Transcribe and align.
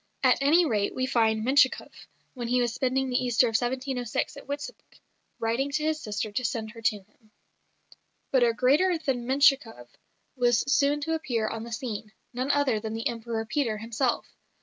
At 0.23 0.39
any 0.41 0.65
rate 0.65 0.95
we 0.95 1.05
find 1.05 1.45
Menshikoff, 1.45 2.07
when 2.33 2.47
he 2.47 2.59
was 2.59 2.73
spending 2.73 3.11
the 3.11 3.23
Easter 3.23 3.45
of 3.45 3.51
1706 3.51 4.35
at 4.35 4.47
Witebsk, 4.47 4.73
writing 5.37 5.69
to 5.73 5.83
his 5.83 5.99
sister 6.01 6.31
to 6.31 6.43
send 6.43 6.71
her 6.71 6.81
to 6.81 7.01
him. 7.03 7.29
But 8.31 8.41
a 8.43 8.51
greater 8.51 8.97
than 8.97 9.27
Menshikoff 9.27 9.89
was 10.35 10.63
soon 10.67 11.01
to 11.01 11.13
appear 11.13 11.47
on 11.47 11.61
the 11.65 11.71
scene 11.71 12.13
none 12.33 12.49
other 12.49 12.79
than 12.79 12.95
the 12.95 13.07
Emperor 13.07 13.45
Peter 13.45 13.77
himself. 13.77 14.25